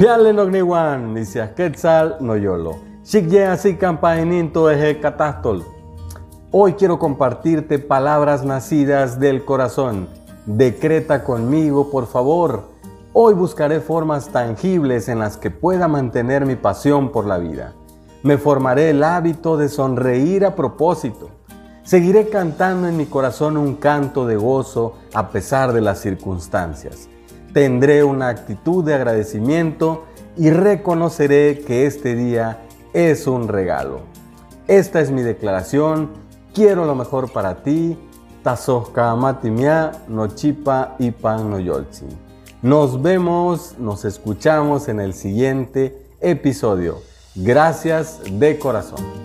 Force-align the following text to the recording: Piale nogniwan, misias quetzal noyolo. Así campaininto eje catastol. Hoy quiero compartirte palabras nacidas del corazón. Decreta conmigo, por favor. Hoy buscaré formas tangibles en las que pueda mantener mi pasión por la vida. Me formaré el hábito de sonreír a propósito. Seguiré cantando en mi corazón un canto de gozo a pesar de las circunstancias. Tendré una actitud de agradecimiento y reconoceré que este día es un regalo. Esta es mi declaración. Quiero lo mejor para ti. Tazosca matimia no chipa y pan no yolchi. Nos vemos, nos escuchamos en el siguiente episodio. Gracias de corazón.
Piale 0.00 0.32
nogniwan, 0.32 1.12
misias 1.12 1.50
quetzal 1.50 2.16
noyolo. 2.20 2.78
Así 3.50 3.76
campaininto 3.76 4.70
eje 4.70 4.98
catastol. 4.98 5.62
Hoy 6.50 6.72
quiero 6.72 6.98
compartirte 6.98 7.78
palabras 7.78 8.42
nacidas 8.42 9.20
del 9.20 9.44
corazón. 9.44 10.08
Decreta 10.46 11.22
conmigo, 11.22 11.90
por 11.90 12.06
favor. 12.06 12.62
Hoy 13.12 13.34
buscaré 13.34 13.80
formas 13.80 14.30
tangibles 14.30 15.10
en 15.10 15.18
las 15.18 15.36
que 15.36 15.50
pueda 15.50 15.86
mantener 15.86 16.46
mi 16.46 16.56
pasión 16.56 17.12
por 17.12 17.26
la 17.26 17.36
vida. 17.36 17.74
Me 18.22 18.38
formaré 18.38 18.88
el 18.88 19.04
hábito 19.04 19.58
de 19.58 19.68
sonreír 19.68 20.46
a 20.46 20.56
propósito. 20.56 21.28
Seguiré 21.82 22.30
cantando 22.30 22.88
en 22.88 22.96
mi 22.96 23.04
corazón 23.04 23.58
un 23.58 23.74
canto 23.74 24.26
de 24.26 24.36
gozo 24.36 24.94
a 25.12 25.28
pesar 25.28 25.74
de 25.74 25.82
las 25.82 25.98
circunstancias. 25.98 27.10
Tendré 27.52 28.04
una 28.04 28.28
actitud 28.28 28.84
de 28.84 28.94
agradecimiento 28.94 30.04
y 30.36 30.50
reconoceré 30.50 31.60
que 31.66 31.86
este 31.86 32.14
día 32.14 32.62
es 32.92 33.26
un 33.26 33.48
regalo. 33.48 34.00
Esta 34.68 35.00
es 35.00 35.10
mi 35.10 35.22
declaración. 35.22 36.10
Quiero 36.54 36.84
lo 36.84 36.94
mejor 36.94 37.32
para 37.32 37.62
ti. 37.62 37.98
Tazosca 38.42 39.14
matimia 39.16 39.92
no 40.08 40.28
chipa 40.28 40.94
y 40.98 41.10
pan 41.10 41.50
no 41.50 41.58
yolchi. 41.58 42.06
Nos 42.62 43.02
vemos, 43.02 43.74
nos 43.78 44.04
escuchamos 44.04 44.88
en 44.88 45.00
el 45.00 45.14
siguiente 45.14 46.00
episodio. 46.20 46.98
Gracias 47.34 48.20
de 48.30 48.58
corazón. 48.58 49.19